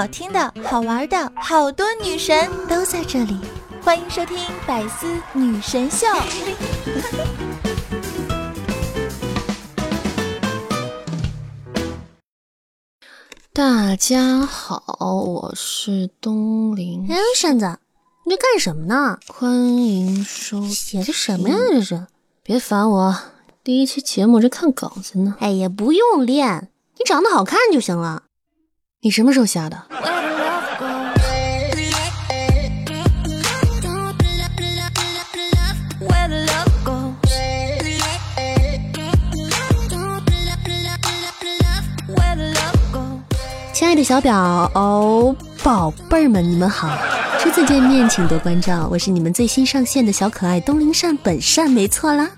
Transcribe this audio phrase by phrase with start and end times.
[0.00, 3.38] 好听的、好玩的，好多女神都在这里，
[3.82, 6.06] 欢迎收听《百思女神秀》。
[13.52, 14.82] 大家好，
[15.22, 17.06] 我是东林。
[17.10, 17.78] 哎，扇子，
[18.24, 19.18] 你这干什么呢？
[19.28, 21.56] 欢迎收写的什么呀？
[21.72, 22.06] 这是？
[22.42, 23.14] 别烦我，
[23.62, 25.36] 第一期节目这看稿子呢。
[25.40, 28.22] 哎呀，不用练，你长得好看就行了。
[29.02, 29.82] 你什么时候下的？
[43.72, 44.70] 亲爱的小表
[45.62, 46.94] 宝贝儿们，你们好！
[47.38, 48.86] 初次见面，请多关照。
[48.90, 52.28] 我是你们最新上线的小可爱东林善本善，没错啦。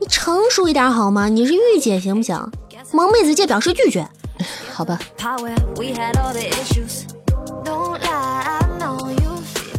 [0.00, 1.28] 你成熟一点好吗？
[1.28, 2.50] 你是御姐行不行？
[2.90, 4.08] 萌妹子借表示拒绝。
[4.74, 4.98] 好吧。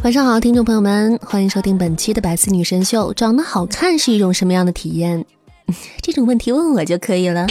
[0.02, 3.12] 晚上好，听众朋友们，欢迎收听本期的百思女神秀。
[3.12, 5.22] 长得好看是一种什么样的体验？
[6.00, 7.46] 这种问题问我就可以了。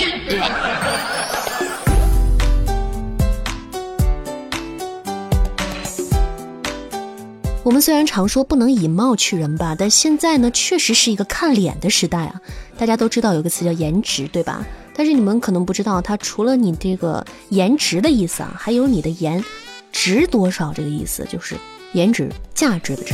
[7.62, 12.42] 我们虽然常说不能以貌取人吧，但现在呢，确实是一个看脸的时代啊。
[12.78, 14.66] 大家都知道有个词叫颜值，对吧？
[14.98, 19.44] 但是你们可能不知道，它除了你这个颜值的意思啊，还有你的颜
[19.92, 21.56] 值多少这个意思，就是
[21.92, 23.14] 颜值价值的值。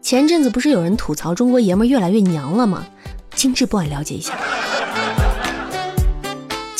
[0.00, 2.86] 前阵子不是有人吐槽中国爷们越来越娘了吗？
[3.34, 4.38] 精致 boy 了解一下。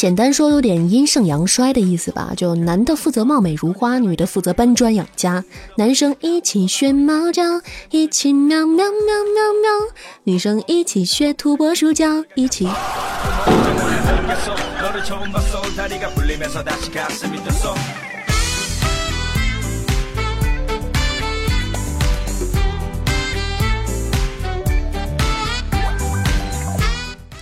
[0.00, 2.32] 简单说，有点阴盛阳衰的意思吧。
[2.34, 5.44] 就男的负责貌美如花，女的负责搬砖养家。
[5.76, 9.92] 男生一起学猫叫，一起喵喵喵喵喵；
[10.24, 12.66] 女生一起学土拨鼠叫，一起。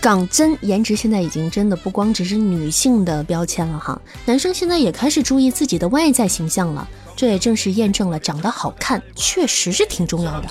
[0.00, 6.88] 港真，颜值现在已经真的不光只是女性的标签了哈，男生现在也开始注意自己的外在形象了。
[7.16, 10.48] 这也正是验证了长得好看确实是挺重要的。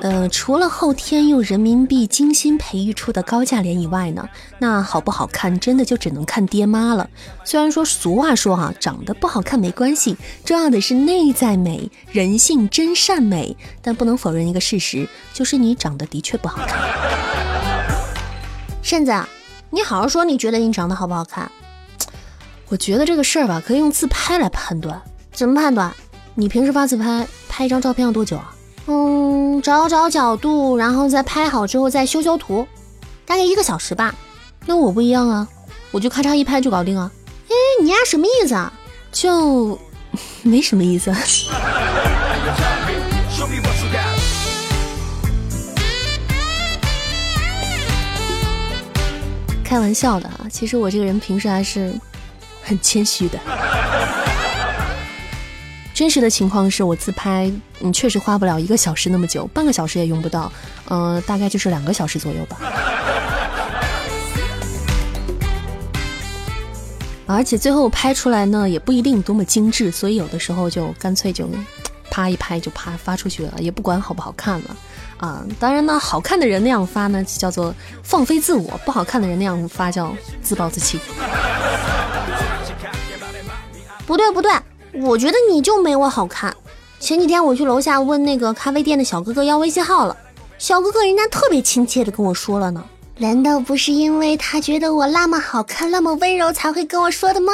[0.00, 4.28] 呃，除了后天用人民币精心培育出的高价脸以外呢，
[4.58, 7.08] 那好不好看真的就只能看爹妈了。
[7.44, 13.56] 虽然说俗话说哈，长得不好看没关系，重要的是内在美，人性真善美。
[13.80, 16.80] 但不能否认一个事实，就是你长得的确不好看。
[18.82, 19.14] 扇子，
[19.70, 21.48] 你好好说，你觉得你长得好不好看？
[22.68, 25.00] 我觉得这个事儿吧，可以用自拍来判断。
[25.32, 25.94] 怎么判断？
[26.34, 28.54] 你平时发自拍，拍一张照片要多久啊？
[28.86, 32.66] 嗯，找找角度，然后再拍好之后再修修图，
[33.26, 34.14] 大概一个小时吧。
[34.64, 35.46] 那我不一样啊，
[35.90, 37.12] 我就咔嚓一拍就搞定啊。
[37.48, 37.52] 哎，
[37.82, 38.72] 你丫什么意思啊？
[39.12, 39.78] 就
[40.40, 41.14] 没什么意思。
[49.62, 51.92] 开玩笑的啊，其实我这个人平时还是。
[52.64, 53.36] 很谦虚的，
[55.94, 60.50] 真实的情况是我自拍，嗯，确实花不了一个小时那么久，半个小时也用不到，
[60.88, 62.58] 嗯，大概就是两个小时左右吧。
[67.26, 71.48] 而且最后拍出来呢，也不一定多么精致，所以有的时候就干脆就
[72.10, 74.76] 啪一拍就啪发出去了，也不管好不好看了
[75.18, 75.42] 啊。
[75.58, 80.98] 当然呢，好看的人那样发呢，叫做放飞自我；不好看的人那样发叫自暴自弃。
[84.04, 84.52] 不 对不对，
[84.94, 86.54] 我觉得你就没我好看。
[87.00, 90.16] 前几天我去楼下问那个咖啡店的小哥哥要微信号了，
[90.58, 92.84] 小哥哥人家特别亲切的跟我说了呢。
[93.18, 97.52] 难道不是因为他觉得我那么好看、那么温柔才会跟我说的吗？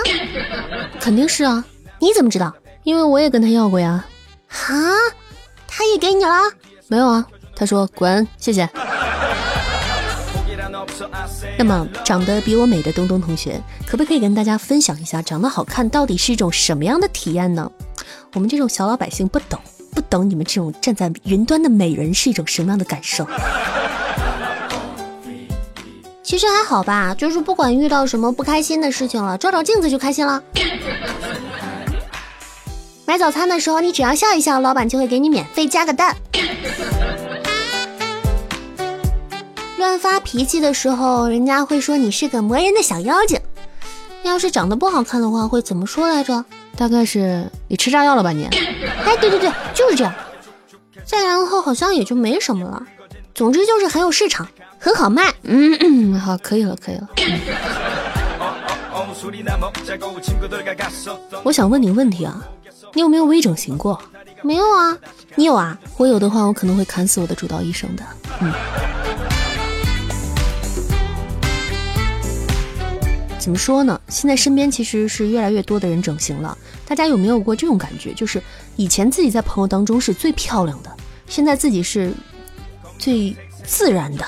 [1.00, 1.65] 肯定是啊，
[1.98, 2.54] 你怎么知道？
[2.84, 4.04] 因为我也跟他要过呀。
[4.47, 4.75] 哈，
[5.66, 6.31] 他也给你了？
[6.87, 8.69] 没有啊，他说滚，谢谢。
[11.59, 17.71] 那么，长得比我美的东东同学，可不可以跟大家分享一下，长得好看到底是一种什么样的体验呢？
[18.34, 19.59] 我们这种小老百姓不懂，
[19.95, 23.27] 不懂你们这种站在云端的美人是一种什么样的感受。
[26.22, 30.42] 其实还好吧，就是不管遇到什么不开心的事情了，照照镜子就开心了。
[33.06, 36.15] 买早餐的时候，你只要笑一笑，老板就会给你免费加个蛋。
[39.78, 43.41] 乱发脾气的时候，人家会说你是个磨人的小妖精。
[44.25, 46.45] 要是长得不好看的话，会怎么说来着？
[46.77, 48.45] 大概是你吃炸药了吧你？
[48.45, 50.13] 哎，对对对，就是这样。
[51.04, 52.83] 再然后好像也就没什么了。
[53.34, 54.47] 总之就是很有市场，
[54.78, 55.33] 很好卖。
[55.45, 57.09] 嗯嗯，好，可以了，可以了。
[61.45, 62.45] 我想问你问题啊，
[62.95, 63.98] 你有没有微整形过？
[64.42, 64.98] 没有啊，
[65.36, 65.78] 你有啊？
[65.97, 68.03] 我有的话，我可能会砍死我的主刀医生的。
[68.41, 68.53] 嗯。
[73.48, 73.98] 怎么说呢？
[74.09, 76.54] 现在身边其实是越来越多的人整形了。
[76.84, 78.12] 大家有没有过这种感觉？
[78.12, 78.42] 就是
[78.77, 80.95] 以前自己在朋友当中是最漂亮的，
[81.27, 82.12] 现在自己是
[82.98, 83.34] 最
[83.65, 84.27] 自然的。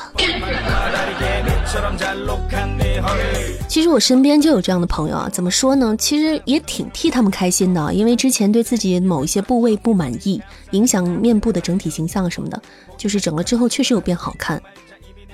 [3.69, 5.95] 其实我身边就有这样的朋友啊，怎么说呢？
[5.99, 10.41] 其实也挺替他们开心的，因为之前对自己某一些部位不满意，
[10.71, 12.63] 影响面部的整体形象什么的，
[12.97, 14.63] 就是整了之后确实有变好看。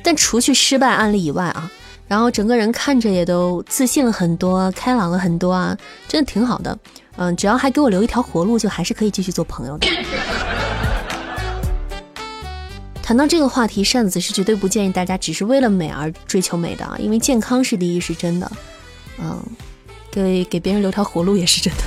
[0.03, 1.71] 但除去失败案例以外啊，
[2.08, 5.76] 然后整个人看着也都自信了很多，开朗了很多啊，
[6.06, 6.79] 真的挺好的。
[7.17, 9.88] 嗯，只要还给我留一条活路，就还是可以继续做朋友的。
[13.03, 18.50] 谈到这个话题，扇子是绝对不建议大家只是为了美而追求美的啊，因为健康是第一，是真的。
[19.19, 19.41] 嗯，
[20.11, 21.82] 给给别人留条活路也是真的。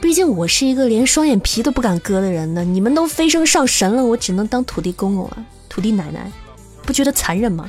[0.00, 6.30] 毕竟我是一个连双眼皮都不敢割的人呢，你们都飞升上神了，我只能当土地公公了，土地奶奶，
[6.86, 7.68] 不觉得残忍吗？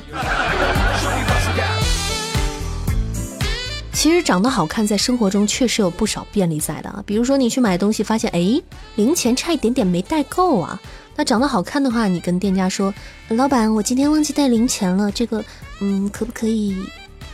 [3.92, 7.02] 其实长得好看，在生活中确实有不少便利在的啊。
[7.04, 8.62] 比如说你去买东西，发现哎，
[8.94, 10.80] 零钱差一点点没带够啊。
[11.16, 12.94] 那长得好看的话，你跟店家说，
[13.30, 15.44] 老板，我今天忘记带零钱了，这个，
[15.80, 16.76] 嗯，可不可以？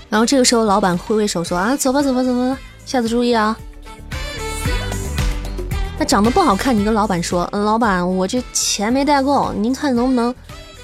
[0.08, 3.54] 然后这个时候，老板挥挥手说啊，走吧，走吧，走吧，下次注意啊。
[5.98, 10.34] 那长得不好看，你跟老板说，老板，我这钱没带够，您看能不能？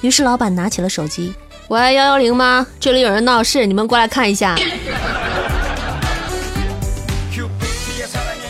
[0.01, 1.35] 于是老板拿起了手机，
[1.69, 2.67] 喂，幺幺零吗？
[2.79, 4.57] 这里有人闹事，你们过来看一下。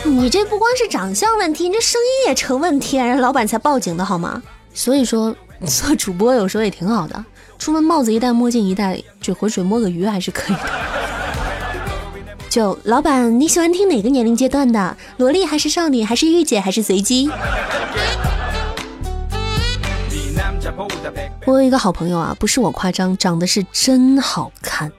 [0.03, 4.41] 你这不光是长相问题，你这声音也成问题，人老板才报警的好吗？
[4.73, 7.25] 所以说做主播有时候也挺好的，
[7.59, 10.61] 出门帽子一戴，墨镜一戴，这浑水摸个鱼还是可以的。
[12.49, 14.95] 就老板，你喜欢听哪个年龄阶段的？
[15.17, 17.29] 萝莉还是少女，还是御姐，还是随机？
[21.45, 24.91] 我有一个好朋友啊，不是我夸张，长得是真好看，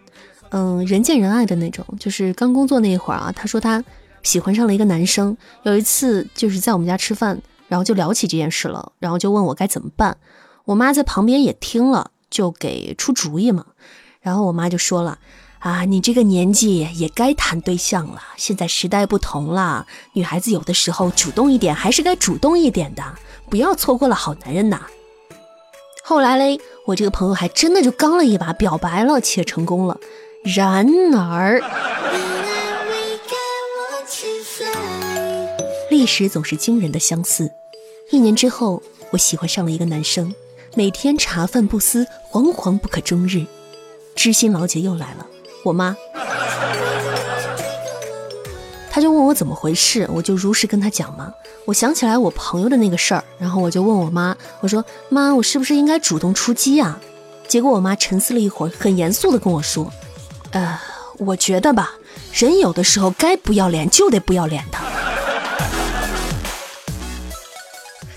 [0.51, 1.85] 嗯，人见人爱的那种。
[2.01, 3.83] 就是刚工作那一会儿啊，他说他。
[4.25, 10.17] 喜欢上了一个男生，有一次就是在我们家吃饭，然后就聊起这件事了，然后就问我该怎么办。
[10.65, 13.67] 我妈在旁边也听了，就给出主意嘛。
[14.21, 15.19] 然后我妈就说了
[15.59, 23.03] ：“啊，你这个年纪也该谈对象了，现在时代不同了，女孩子有的时候主动一点还是该主动一点的，
[23.51, 24.83] 不要错过了好男人呐。”
[26.05, 29.99] 后来嘞，我这个朋友还真的就刚了一把，表白了且成功了。
[30.43, 30.85] 然
[31.15, 31.63] 而。
[35.89, 37.53] 历史总是惊人的相似。
[38.11, 38.83] 一年之后，
[39.13, 40.35] 我喜欢上了一个男生，
[40.75, 43.47] 每天茶饭不思，惶惶不可终日。
[44.17, 45.27] 知心老姐又来了，
[45.65, 45.97] 我妈，
[48.95, 51.33] 他就问我怎么回事，我就如实跟他讲嘛。
[51.65, 57.01] 我想起来我朋友的那个事儿，然后我就问我妈，我说妈，我是不是应该主动出击啊？
[57.49, 59.91] 结果我妈沉思了一会儿，很严肃的跟我说，
[60.51, 60.79] 呃，
[61.17, 61.93] 我觉得吧，
[62.35, 64.77] 人有的时候该不要脸就得不要脸的。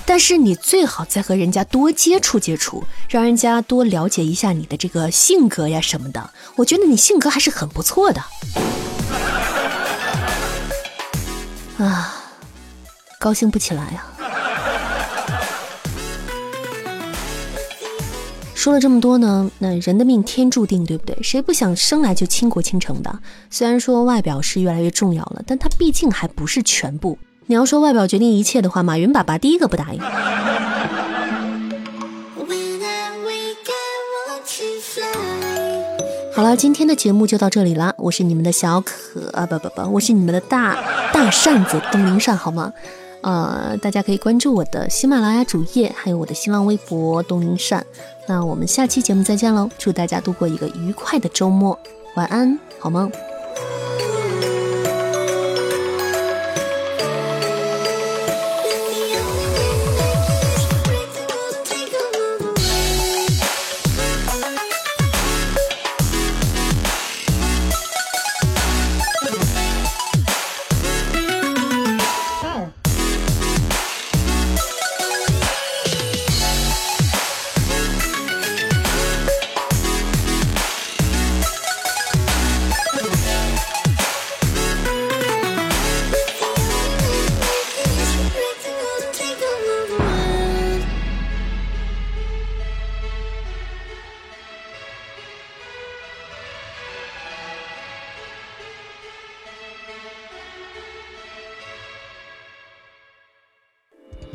[0.06, 6.32] 但是你最好再和人家多接触接触，让人家多了解一下你的这个性格呀什么的。
[6.58, 8.22] 我觉得你性格还是很不错的。
[11.78, 12.16] 啊，
[13.20, 14.12] 高兴不起来啊。
[18.54, 21.16] 说了这么多呢，那人的命天注定，对不对？
[21.22, 23.20] 谁不想生来就倾国倾城的？
[23.52, 27.20] 虽然说外表是越来越重要了，但它毕竟还不是全部。
[27.46, 30.02] 你要说外表决定一切的话，马云爸爸第一个不答应。
[36.36, 37.96] 好了，今天的节目就到这里了。
[37.98, 40.76] 我是你们的小可啊，不不不，我是你们的大
[41.14, 42.74] 大扇子东林扇，好吗？
[43.22, 47.86] 呃，大家可以关注我的喜马拉雅主页，还有我的新浪微博东林扇。
[48.28, 49.70] 那我们下期节目再见喽！
[49.78, 51.80] 祝大家度过一个愉快的周末，
[52.18, 53.10] 晚安，好梦？